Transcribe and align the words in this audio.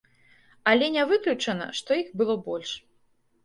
Але 0.71 0.87
не 0.95 1.03
выключана, 1.11 1.69
што 1.83 2.01
іх 2.03 2.11
было 2.23 2.41
больш. 2.51 2.77